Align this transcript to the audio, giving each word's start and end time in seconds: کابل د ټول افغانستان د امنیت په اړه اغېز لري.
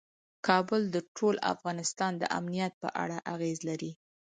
کابل 0.47 0.81
د 0.95 0.97
ټول 1.15 1.35
افغانستان 1.53 2.11
د 2.17 2.23
امنیت 2.39 2.73
په 2.83 2.89
اړه 3.03 3.17
اغېز 3.33 3.57
لري. 3.69 3.91